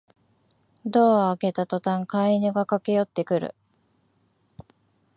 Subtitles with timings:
[0.83, 3.55] ドアを開けたとたん飼い犬が駆けよってくる